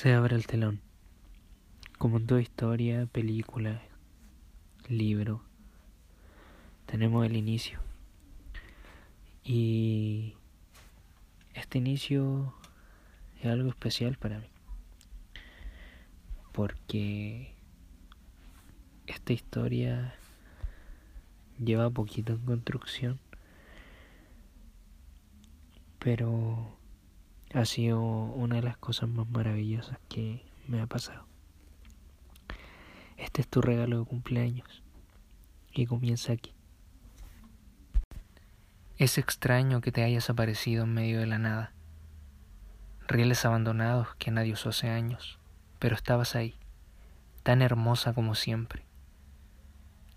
Se 0.00 0.14
abre 0.14 0.34
el 0.34 0.46
telón. 0.46 0.80
Como 1.98 2.16
en 2.16 2.26
toda 2.26 2.40
historia, 2.40 3.04
película, 3.04 3.82
libro, 4.88 5.42
tenemos 6.86 7.26
el 7.26 7.36
inicio. 7.36 7.80
Y 9.44 10.36
este 11.52 11.76
inicio 11.76 12.54
es 13.42 13.44
algo 13.44 13.68
especial 13.68 14.16
para 14.16 14.38
mí. 14.38 14.48
Porque 16.52 17.52
esta 19.06 19.34
historia 19.34 20.14
lleva 21.62 21.90
poquito 21.90 22.32
en 22.32 22.38
construcción. 22.38 23.20
Pero 25.98 26.79
ha 27.52 27.64
sido 27.64 28.00
una 28.00 28.56
de 28.56 28.62
las 28.62 28.76
cosas 28.76 29.08
más 29.08 29.28
maravillosas 29.28 29.98
que 30.08 30.44
me 30.68 30.80
ha 30.80 30.86
pasado. 30.86 31.26
Este 33.16 33.42
es 33.42 33.48
tu 33.48 33.60
regalo 33.60 33.98
de 33.98 34.04
cumpleaños 34.04 34.82
y 35.72 35.86
comienza 35.86 36.32
aquí. 36.32 36.54
Es 38.98 39.18
extraño 39.18 39.80
que 39.80 39.90
te 39.90 40.04
hayas 40.04 40.30
aparecido 40.30 40.84
en 40.84 40.94
medio 40.94 41.18
de 41.18 41.26
la 41.26 41.38
nada. 41.38 41.72
Rieles 43.08 43.44
abandonados 43.44 44.14
que 44.16 44.30
nadie 44.30 44.52
usó 44.52 44.68
hace 44.68 44.88
años, 44.88 45.38
pero 45.80 45.96
estabas 45.96 46.36
ahí, 46.36 46.54
tan 47.42 47.62
hermosa 47.62 48.12
como 48.12 48.36
siempre. 48.36 48.84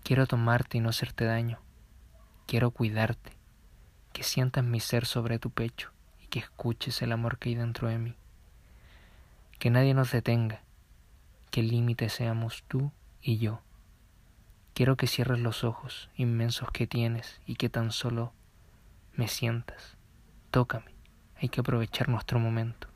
Quiero 0.04 0.26
tomarte 0.26 0.78
y 0.78 0.80
no 0.80 0.90
hacerte 0.90 1.24
daño. 1.24 1.58
Quiero 2.46 2.70
cuidarte, 2.70 3.32
que 4.12 4.22
sientas 4.22 4.64
mi 4.64 4.78
ser 4.78 5.06
sobre 5.06 5.38
tu 5.38 5.50
pecho 5.50 5.93
que 6.24 6.38
escuches 6.38 7.02
el 7.02 7.12
amor 7.12 7.38
que 7.38 7.50
hay 7.50 7.54
dentro 7.54 7.88
de 7.88 7.98
mí. 7.98 8.14
Que 9.58 9.70
nadie 9.70 9.94
nos 9.94 10.12
detenga, 10.12 10.62
que 11.50 11.60
el 11.60 11.68
límite 11.68 12.08
seamos 12.08 12.64
tú 12.68 12.90
y 13.22 13.38
yo. 13.38 13.60
Quiero 14.74 14.96
que 14.96 15.06
cierres 15.06 15.38
los 15.38 15.62
ojos 15.62 16.10
inmensos 16.16 16.70
que 16.72 16.86
tienes 16.86 17.40
y 17.46 17.54
que 17.54 17.68
tan 17.68 17.92
solo 17.92 18.32
me 19.14 19.28
sientas. 19.28 19.96
Tócame, 20.50 20.92
hay 21.36 21.48
que 21.48 21.60
aprovechar 21.60 22.08
nuestro 22.08 22.40
momento, 22.40 22.88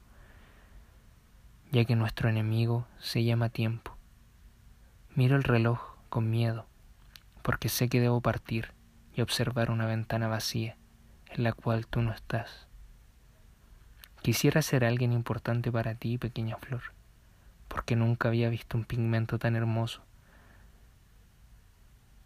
ya 1.70 1.85
que 1.85 1.97
nuestro 1.97 2.29
enemigo 2.29 2.87
se 2.98 3.23
llama 3.25 3.48
tiempo. 3.48 3.97
Miro 5.15 5.37
el 5.37 5.45
reloj 5.45 5.81
con 6.09 6.31
miedo, 6.31 6.67
porque 7.42 7.69
sé 7.69 7.89
que 7.89 8.01
debo 8.01 8.20
partir 8.20 8.73
y 9.15 9.20
observar 9.20 9.70
una 9.70 9.87
ventana 9.87 10.29
vacía 10.29 10.77
en 11.31 11.45
la 11.45 11.53
cual 11.53 11.87
tú 11.87 12.03
no 12.03 12.13
estás. 12.13 12.67
Quisiera 14.29 14.61
ser 14.61 14.84
alguien 14.84 15.15
importante 15.15 15.73
para 15.73 15.95
ti, 15.95 16.19
pequeña 16.19 16.59
flor, 16.59 16.83
porque 17.67 17.97
nunca 17.97 18.29
había 18.29 18.51
visto 18.51 18.77
un 18.77 18.85
pigmento 18.85 19.39
tan 19.39 19.57
hermoso. 19.57 20.03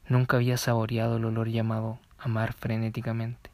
Nunca 0.09 0.39
había 0.39 0.57
saboreado 0.57 1.19
el 1.19 1.27
olor 1.27 1.49
llamado 1.49 2.01
amar 2.19 2.55
frenéticamente. 2.55 3.51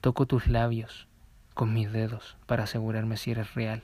Toco 0.00 0.26
tus 0.26 0.46
labios 0.46 1.08
con 1.54 1.74
mis 1.74 1.90
dedos 1.90 2.36
para 2.46 2.62
asegurarme 2.62 3.16
si 3.16 3.32
eres 3.32 3.52
real. 3.54 3.82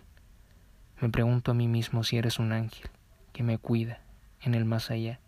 Me 1.00 1.08
pregunto 1.08 1.50
a 1.50 1.55
mí 1.55 1.66
mismo 1.66 2.05
si 2.05 2.19
eres 2.19 2.38
un 2.38 2.53
ángel 2.53 2.88
que 3.32 3.42
me 3.42 3.58
cuida 3.58 3.98
en 4.42 4.55
el 4.55 4.64
más 4.64 4.92
allá. 4.92 5.19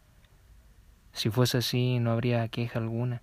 Si 1.13 1.29
fuese 1.29 1.59
así, 1.59 1.99
no 1.99 2.13
habría 2.13 2.47
queja 2.47 2.79
alguna, 2.79 3.21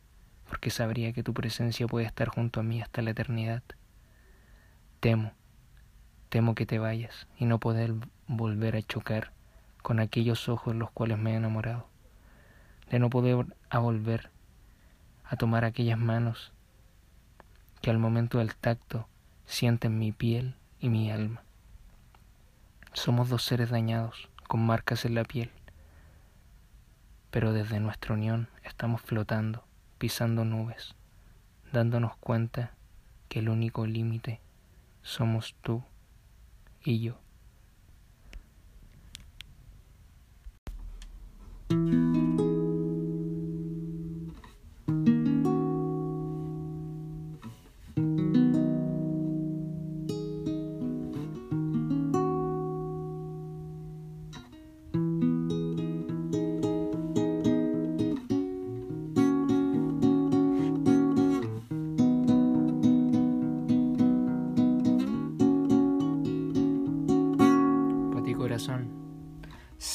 porque 0.49 0.71
sabría 0.71 1.13
que 1.13 1.23
tu 1.23 1.33
presencia 1.33 1.87
puede 1.87 2.05
estar 2.05 2.27
junto 2.27 2.59
a 2.59 2.63
mí 2.63 2.81
hasta 2.81 3.01
la 3.01 3.11
eternidad. 3.11 3.63
Temo, 4.99 5.31
temo 6.29 6.55
que 6.55 6.65
te 6.65 6.79
vayas 6.79 7.27
y 7.37 7.45
no 7.45 7.59
poder 7.59 7.93
volver 8.27 8.75
a 8.75 8.81
chocar 8.81 9.31
con 9.83 9.99
aquellos 9.99 10.49
ojos 10.49 10.75
los 10.75 10.89
cuales 10.89 11.19
me 11.19 11.33
he 11.33 11.35
enamorado, 11.35 11.87
de 12.89 12.97
no 12.97 13.11
poder 13.11 13.45
a 13.69 13.77
volver 13.77 14.31
a 15.23 15.35
tomar 15.35 15.65
aquellas 15.65 15.99
manos 15.99 16.51
que 17.79 17.91
al 17.91 17.99
momento 17.99 18.39
del 18.39 18.55
tacto 18.55 19.07
sienten 19.45 19.99
mi 19.99 20.11
piel 20.11 20.55
y 20.79 20.89
mi 20.89 21.11
alma. 21.11 21.43
Somos 22.93 23.29
dos 23.29 23.43
seres 23.43 23.69
dañados, 23.69 24.29
con 24.47 24.65
marcas 24.65 25.05
en 25.05 25.13
la 25.13 25.25
piel, 25.25 25.51
pero 27.29 27.53
desde 27.53 27.79
nuestra 27.79 28.15
unión 28.15 28.49
estamos 28.63 29.01
flotando, 29.01 29.63
pisando 29.99 30.43
nubes, 30.43 30.95
dándonos 31.71 32.17
cuenta 32.17 32.73
que 33.29 33.39
el 33.39 33.49
único 33.49 33.85
límite 33.85 34.41
somos 35.07 35.55
tú 35.61 35.83
y 36.83 36.99
yo. 36.99 37.17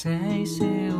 Se 0.02 0.10
hice 0.40 0.91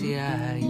hacia 0.00 0.69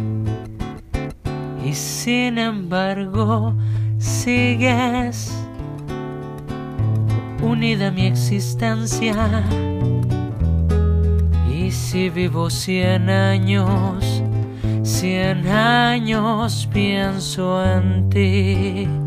y 1.71 1.73
sin 1.73 2.37
embargo 2.37 3.53
sigues 3.97 5.31
unida 7.41 7.87
a 7.87 7.91
mi 7.91 8.07
existencia. 8.07 9.15
Y 11.49 11.71
si 11.71 12.09
vivo 12.09 12.49
cien 12.49 13.09
años, 13.09 14.21
cien 14.83 15.47
años 15.47 16.67
pienso 16.73 17.63
en 17.63 18.09
ti. 18.09 19.00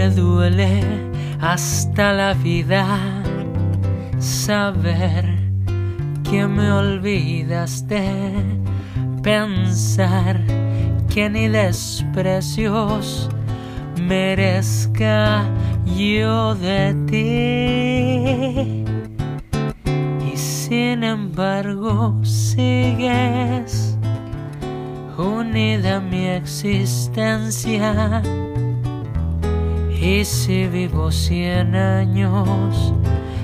Me 0.00 0.08
duele 0.08 0.80
hasta 1.42 2.14
la 2.14 2.32
vida 2.32 2.86
saber 4.18 5.26
que 6.24 6.46
me 6.46 6.72
olvidaste, 6.72 8.32
pensar 9.22 10.40
que 11.12 11.28
ni 11.28 11.48
desprecios 11.48 13.28
merezca 14.00 15.44
yo 15.98 16.54
de 16.54 16.94
ti. 17.10 18.86
Y 20.32 20.34
sin 20.34 21.04
embargo 21.04 22.18
sigues 22.24 23.98
unida 25.18 25.96
a 25.96 26.00
mi 26.00 26.24
existencia. 26.26 28.22
Si 30.00 30.66
vivo 30.66 31.12
cien 31.12 31.74
años, 31.74 32.94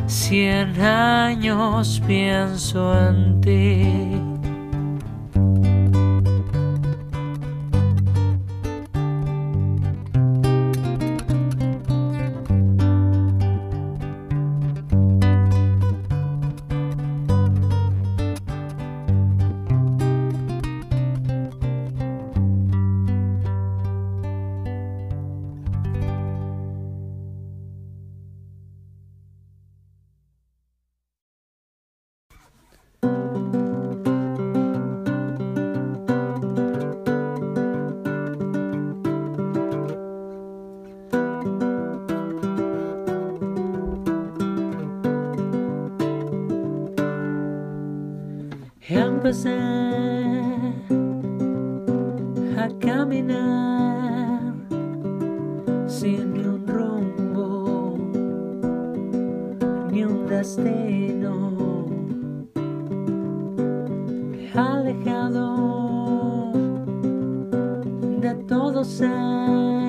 cien 0.06 0.80
años 0.80 2.02
pienso 2.06 3.08
en 3.08 3.40
ti. 3.42 4.35
Empecé 48.88 49.58
a 52.56 52.68
caminar 52.78 54.54
sin 55.88 56.34
ni 56.34 56.44
un 56.44 56.64
rumbo 56.68 57.98
ni 59.90 60.04
un 60.04 60.26
destino. 60.28 61.86
Alejado 64.54 66.52
de 68.20 68.34
todo 68.46 68.84
ser 68.84 69.85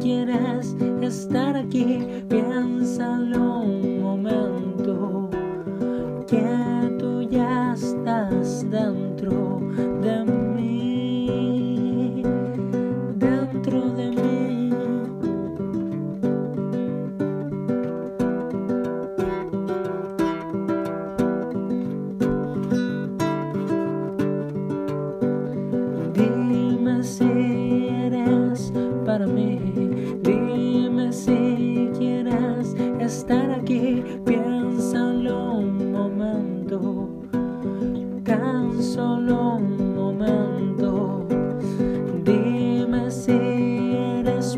quieras 0.00 0.74
estar 1.02 1.56
aquí. 1.56 1.98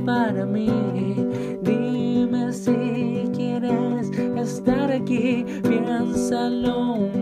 para 0.00 0.44
mí. 0.46 0.68
Dime 1.62 2.52
si 2.52 3.30
quieres 3.34 4.10
estar 4.36 4.90
aquí, 4.90 5.44
piénsalo 5.62 7.13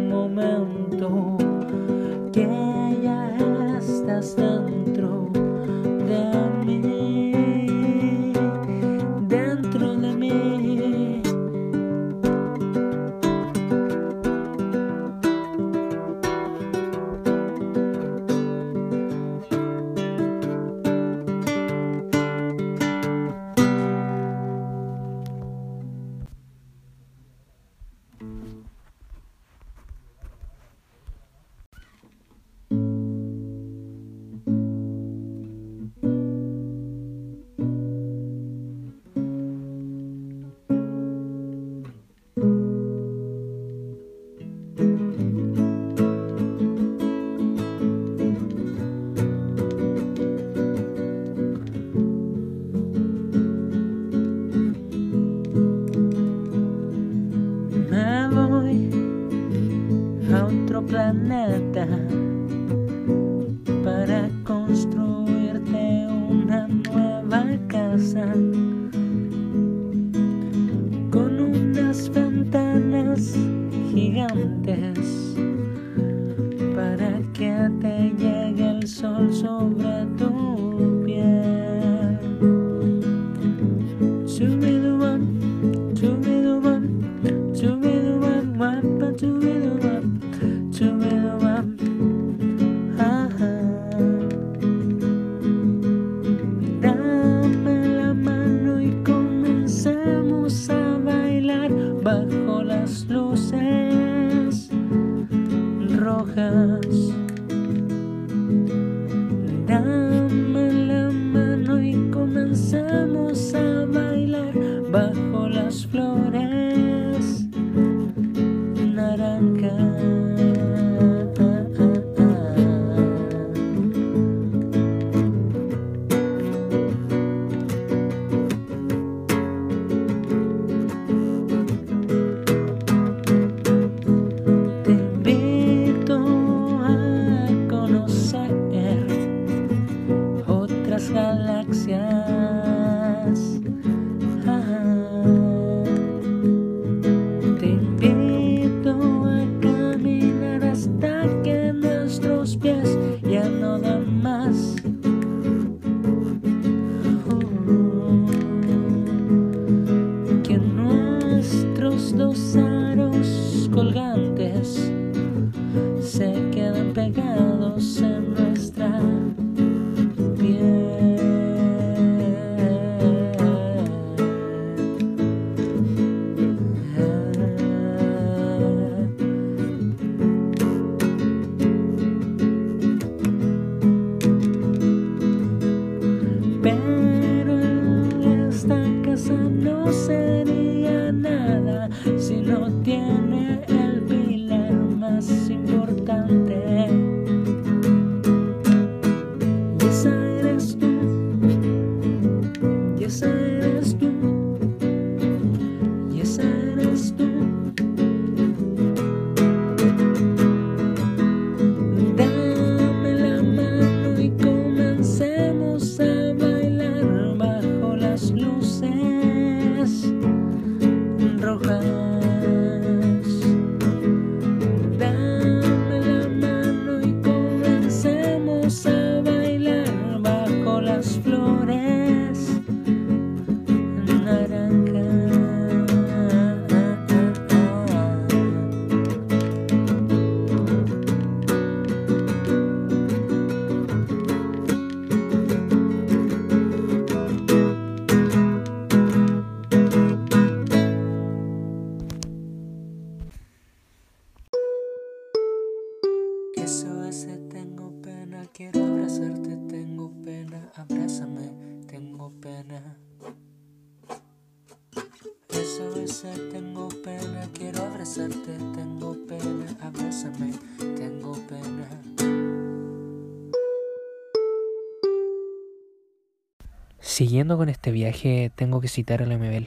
Siguiendo 276.98 277.56
con 277.56 277.68
este 277.68 277.90
viaje, 277.90 278.50
tengo 278.54 278.80
que 278.80 278.88
citar 278.88 279.22
a 279.22 279.26
la 279.26 279.36
MBL, 279.36 279.66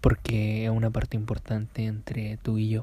porque 0.00 0.64
es 0.64 0.70
una 0.70 0.90
parte 0.90 1.16
importante 1.16 1.86
entre 1.86 2.36
tú 2.36 2.58
y 2.58 2.68
yo. 2.68 2.82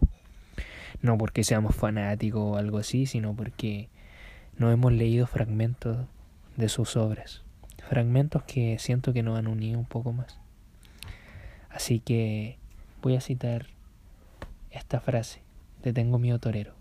No 1.02 1.18
porque 1.18 1.44
seamos 1.44 1.76
fanáticos 1.76 2.42
o 2.42 2.58
algo 2.58 2.80
así, 2.80 3.06
sino 3.06 3.36
porque 3.36 3.90
nos 4.58 4.74
hemos 4.74 4.94
leído 4.94 5.28
fragmentos 5.28 6.08
de 6.56 6.70
sus 6.70 6.98
obras. 6.98 7.47
Fragmentos 7.88 8.44
que 8.44 8.78
siento 8.80 9.14
que 9.14 9.24
nos 9.24 9.40
han 9.40 9.48
unido 9.48 9.80
un 9.80 9.86
poco 9.86 10.12
más. 10.12 10.38
Así 11.70 12.00
que 12.00 12.58
voy 13.02 13.16
a 13.16 13.22
citar 13.22 13.68
esta 14.72 15.00
frase. 15.00 15.42
Te 15.82 15.94
tengo 15.94 16.20
miedo 16.20 16.38
torero. 16.38 16.74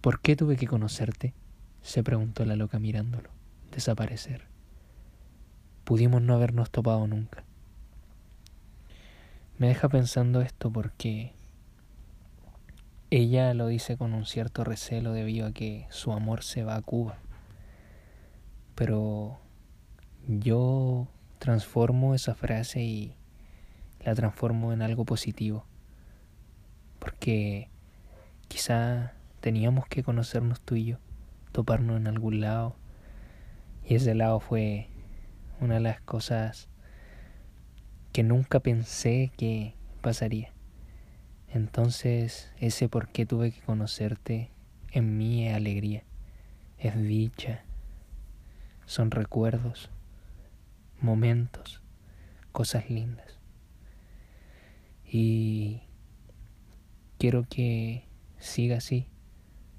¿Por 0.00 0.20
qué 0.20 0.34
tuve 0.34 0.56
que 0.56 0.66
conocerte? 0.66 1.34
se 1.82 2.02
preguntó 2.02 2.44
la 2.46 2.56
loca 2.56 2.78
mirándolo. 2.78 3.30
Desaparecer. 3.70 4.46
Pudimos 5.84 6.22
no 6.22 6.34
habernos 6.34 6.70
topado 6.70 7.06
nunca. 7.06 7.44
Me 9.58 9.68
deja 9.68 9.88
pensando 9.88 10.40
esto 10.40 10.72
porque 10.72 11.32
ella 13.10 13.54
lo 13.54 13.68
dice 13.68 13.96
con 13.96 14.14
un 14.14 14.24
cierto 14.24 14.64
recelo 14.64 15.12
debido 15.12 15.46
a 15.46 15.52
que 15.52 15.86
su 15.90 16.12
amor 16.12 16.42
se 16.42 16.64
va 16.64 16.74
a 16.74 16.82
Cuba. 16.82 17.18
Pero 18.74 19.38
yo 20.28 21.08
transformo 21.38 22.14
esa 22.14 22.34
frase 22.34 22.82
y 22.82 23.14
la 24.04 24.14
transformo 24.14 24.72
en 24.72 24.82
algo 24.82 25.04
positivo. 25.04 25.64
Porque 26.98 27.68
quizá 28.48 29.14
teníamos 29.40 29.86
que 29.86 30.02
conocernos 30.02 30.60
tú 30.60 30.76
y 30.76 30.84
yo, 30.86 30.98
toparnos 31.52 31.96
en 31.96 32.06
algún 32.06 32.40
lado. 32.40 32.76
Y 33.84 33.96
ese 33.96 34.14
lado 34.14 34.40
fue 34.40 34.88
una 35.60 35.74
de 35.74 35.80
las 35.80 36.00
cosas 36.00 36.68
que 38.12 38.22
nunca 38.22 38.60
pensé 38.60 39.32
que 39.36 39.74
pasaría. 40.00 40.52
Entonces, 41.48 42.50
ese 42.58 42.88
por 42.88 43.08
qué 43.08 43.26
tuve 43.26 43.52
que 43.52 43.60
conocerte 43.60 44.50
en 44.92 45.16
mí 45.16 45.46
es 45.46 45.54
alegría, 45.54 46.04
es 46.78 46.96
dicha, 47.00 47.62
son 48.86 49.10
recuerdos, 49.10 49.90
momentos, 51.04 51.82
cosas 52.52 52.90
lindas. 52.90 53.38
Y 55.04 55.82
quiero 57.18 57.44
que 57.48 58.08
siga 58.38 58.78
así, 58.78 59.06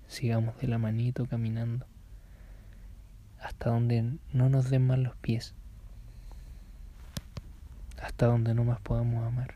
sigamos 0.07 0.57
de 0.59 0.67
la 0.67 0.77
manito 0.77 1.25
caminando 1.25 1.85
hasta 3.45 3.69
donde 3.69 4.17
no 4.33 4.49
nos 4.49 4.71
den 4.71 4.87
mal 4.87 5.03
los 5.03 5.15
pies, 5.17 5.53
hasta 8.01 8.25
donde 8.25 8.55
no 8.55 8.63
más 8.63 8.79
podamos 8.81 9.23
amar. 9.23 9.55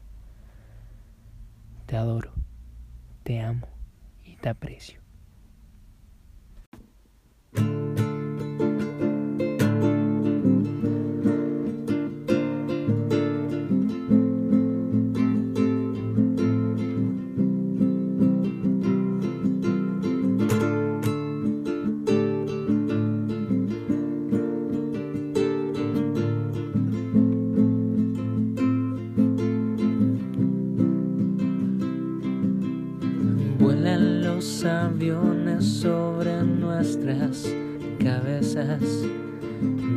Te 1.88 1.98
adoro, 1.98 2.32
te 3.24 3.42
amo 3.42 3.68
y 4.24 4.36
te 4.36 4.50
aprecio. 4.50 5.09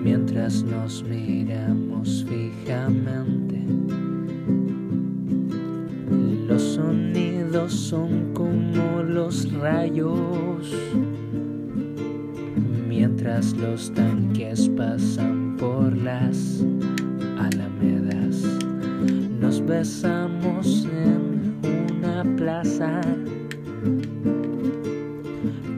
Mientras 0.03 0.63
nos 0.63 1.03
miramos 1.05 2.25
fijamente. 2.29 3.63
Los 6.49 6.63
sonidos 6.63 7.73
son 7.73 8.33
como 8.35 9.03
los 9.03 9.53
rayos 9.53 10.75
mientras 12.89 13.53
los 13.55 13.93
tanques 13.95 14.69
pasan 14.77 15.57
por 15.59 15.97
las 15.97 16.65
alamedas. 17.39 18.43
Nos 19.41 19.65
besamos 19.65 20.87
en 20.87 21.57
una 21.63 22.37
plaza 22.37 23.01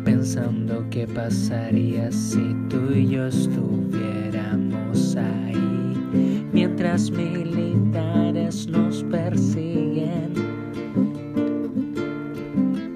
pensando 0.04 0.84
qué 0.90 1.06
pasaría 1.06 1.93
militares 6.94 8.68
nos 8.68 9.02
persiguen 9.10 10.32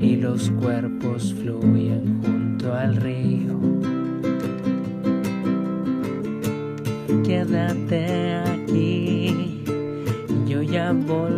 y 0.01 0.15
los 0.15 0.51
cuerpos 0.53 1.35
fluyen 1.35 2.23
junto 2.23 2.73
al 2.73 2.95
río. 2.95 3.59
Quédate 7.25 8.37
aquí, 8.37 9.65
yo 10.47 10.63
ya 10.63 10.93
volveré, 10.93 11.38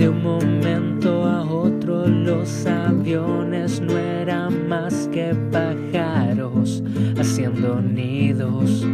De 0.00 0.08
un 0.08 0.22
momento 0.22 1.26
a 1.26 1.42
otro 1.42 2.06
los 2.06 2.64
aviones 2.64 3.82
no 3.82 3.98
eran 3.98 4.66
más 4.66 5.10
que 5.12 5.34
pájaros 5.52 6.82
haciendo 7.18 7.82
nidos 7.82 8.86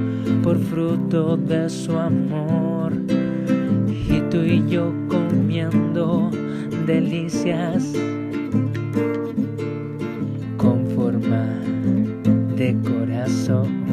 por 0.42 0.58
fruto 0.58 1.36
de 1.36 1.70
su 1.70 1.96
amor. 1.96 2.92
Y 3.88 4.20
tú 4.30 4.38
y 4.38 4.68
yo 4.68 4.92
comiendo 5.06 6.28
delicias 6.88 7.84
con 10.56 10.84
forma 10.88 11.46
de 12.56 12.76
corazón. 12.82 13.86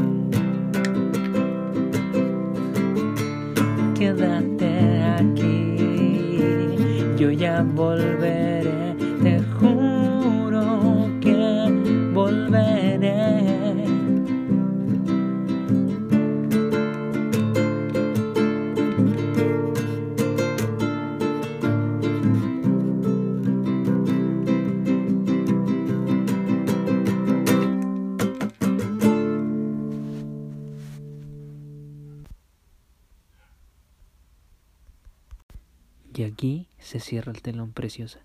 Se 36.94 37.00
cierra 37.00 37.32
el 37.32 37.42
telón 37.42 37.74
preciosa. 37.74 38.20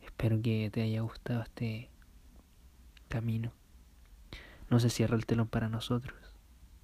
Espero 0.00 0.40
que 0.40 0.70
te 0.72 0.80
haya 0.80 1.02
gustado 1.02 1.42
este 1.42 1.90
camino. 3.08 3.52
No 4.70 4.80
se 4.80 4.88
cierra 4.88 5.14
el 5.14 5.26
telón 5.26 5.48
para 5.48 5.68
nosotros. 5.68 6.16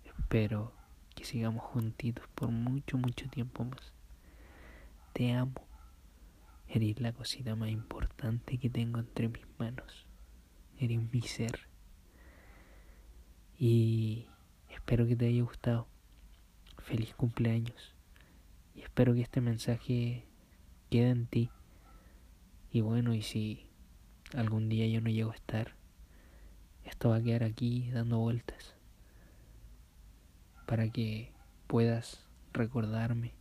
Espero 0.05 0.75
que 1.17 1.25
sigamos 1.25 1.65
juntitos 1.65 2.29
por 2.35 2.51
mucho, 2.51 2.99
mucho 2.99 3.27
tiempo 3.31 3.65
más. 3.65 3.95
Te 5.15 5.33
amo. 5.33 5.67
Eres 6.69 7.01
la 7.01 7.15
cosita 7.15 7.57
más 7.57 7.71
importante 7.71 8.59
que 8.59 8.69
tengo 8.69 9.01
entre 9.01 9.31
mis 9.31 9.47
manos. 9.59 10.07
Eres 10.79 11.01
mi 11.11 11.23
ser. 11.23 11.71
Y 13.57 14.27
espero 14.69 15.07
que 15.07 15.17
te 15.17 15.27
haya 15.27 15.43
gustado. 15.43 15.89
Feliz 16.77 17.15
cumpleaños. 17.15 17.95
Y 18.75 18.83
espero 18.83 19.15
que 19.15 19.23
este 19.23 19.41
mensaje 19.41 20.27
quede 20.91 21.11
en 21.11 21.27
ti. 21.27 21.51
Y 22.73 22.83
bueno, 22.83 23.15
y 23.15 23.23
si 23.23 23.67
algún 24.35 24.69
día 24.69 24.87
yo 24.87 25.01
no 25.01 25.09
llego 25.09 25.31
a 25.31 25.37
estar, 25.37 25.75
esto 26.85 27.11
va 27.11 27.17
a 27.17 27.23
quedar 27.23 27.45
aquí 27.45 27.91
dando 27.91 28.19
vueltas. 28.19 28.75
Para 30.67 30.89
que 30.91 31.33
puedas 31.67 32.27
recordarme 32.53 33.33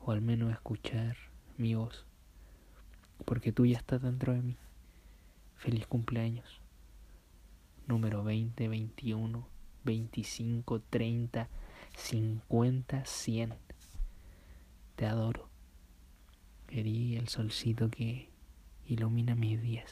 o 0.00 0.12
al 0.12 0.20
menos 0.20 0.52
escuchar 0.52 1.16
mi 1.56 1.74
voz. 1.74 2.04
Porque 3.24 3.52
tú 3.52 3.66
ya 3.66 3.78
estás 3.78 4.02
dentro 4.02 4.32
de 4.32 4.42
mí. 4.42 4.56
Feliz 5.56 5.86
cumpleaños. 5.86 6.60
Número 7.86 8.22
20, 8.22 8.68
21, 8.68 9.48
25, 9.84 10.80
30, 10.90 11.48
50, 11.96 13.04
100. 13.04 13.54
Te 14.96 15.06
adoro. 15.06 15.48
Erí 16.70 17.16
el 17.16 17.28
solcito 17.28 17.90
que 17.90 18.28
ilumina 18.86 19.34
mis 19.34 19.60
días. 19.60 19.90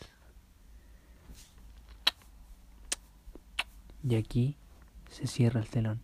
Y 4.09 4.15
aquí 4.17 4.57
se 5.11 5.27
cierra 5.27 5.61
el 5.61 5.69
telón. 5.69 6.01